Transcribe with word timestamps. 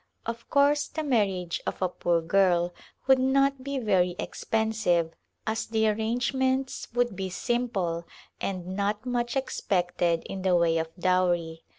Of 0.25 0.49
course 0.49 0.87
the 0.87 1.03
marriage 1.03 1.61
of 1.67 1.79
a 1.79 1.87
poor 1.87 2.21
girl 2.23 2.73
would 3.05 3.19
not 3.19 3.63
be 3.63 3.77
very 3.77 4.15
expensive 4.17 5.13
as 5.45 5.67
the 5.67 5.87
arrangements 5.89 6.87
would 6.93 7.15
be 7.15 7.29
simple 7.29 8.07
and 8.41 8.65
not 8.75 9.05
much 9.05 9.35
expected 9.35 10.23
in 10.23 10.41
the 10.41 10.55
way 10.55 10.79
of 10.79 10.89
dowry. 10.97 11.65